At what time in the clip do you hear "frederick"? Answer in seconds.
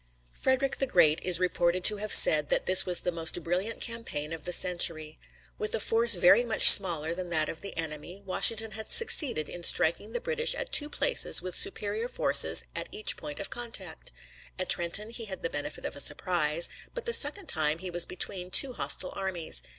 0.33-0.77